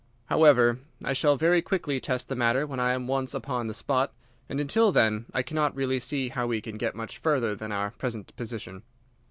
[0.29, 4.11] However, I shall very quickly test the matter when I am once upon the spot,
[4.49, 7.91] and until then I cannot really see how we can get much further than our
[7.91, 8.81] present position."